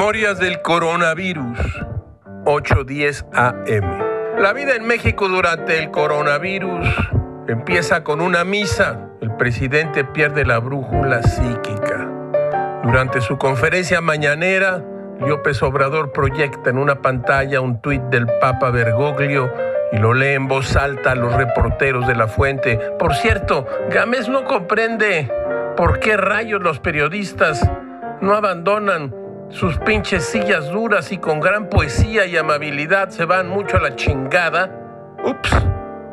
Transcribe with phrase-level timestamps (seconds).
[0.00, 1.58] Memorias del coronavirus,
[2.46, 4.38] 8:10 AM.
[4.38, 6.88] La vida en México durante el coronavirus
[7.48, 9.10] empieza con una misa.
[9.20, 12.10] El presidente pierde la brújula psíquica.
[12.82, 14.82] Durante su conferencia mañanera,
[15.18, 19.52] López Obrador proyecta en una pantalla un tuit del Papa Bergoglio
[19.92, 22.78] y lo lee en voz alta a los reporteros de la fuente.
[22.98, 25.30] Por cierto, Gámez no comprende
[25.76, 27.70] por qué rayos los periodistas
[28.22, 33.76] no abandonan sus pinches sillas duras y con gran poesía y amabilidad se van mucho
[33.76, 34.70] a la chingada.
[35.24, 35.50] Ups,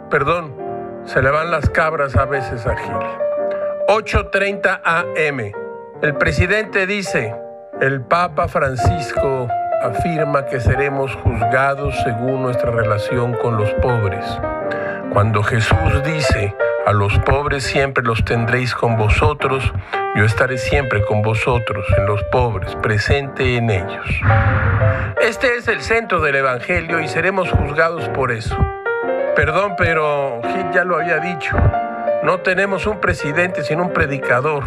[0.09, 0.55] perdón,
[1.05, 2.93] se le van las cabras a veces a Gil.
[3.87, 5.51] 8.30 AM.
[6.01, 7.35] El presidente dice,
[7.79, 9.47] el Papa Francisco
[9.83, 14.25] afirma que seremos juzgados según nuestra relación con los pobres.
[15.13, 16.53] Cuando Jesús dice,
[16.87, 19.73] a los pobres siempre los tendréis con vosotros,
[20.15, 24.07] yo estaré siempre con vosotros, en los pobres, presente en ellos.
[25.21, 28.57] Este es el centro del Evangelio y seremos juzgados por eso.
[29.35, 30.41] Perdón, pero
[30.73, 31.57] ya lo había dicho.
[32.23, 34.63] No tenemos un presidente sino un predicador.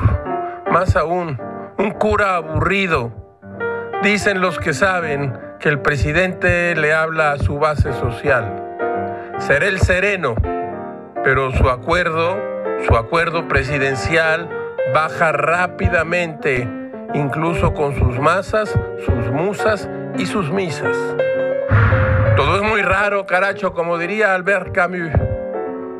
[0.70, 1.40] Más aún,
[1.78, 3.20] un cura aburrido
[4.02, 8.78] Dicen los que saben que el presidente le habla a su base social.
[9.38, 10.36] Será el sereno,
[11.22, 12.36] pero su acuerdo,
[12.86, 14.48] su acuerdo presidencial
[14.94, 16.68] baja rápidamente,
[17.14, 18.70] incluso con sus masas,
[19.04, 20.96] sus musas y sus misas.
[22.36, 25.12] Todo es muy raro, caracho, como diría Albert Camus.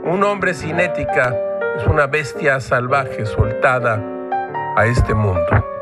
[0.04, 1.36] Un hombre sin ética
[1.76, 4.02] es una bestia salvaje soltada
[4.76, 5.80] a este mundo.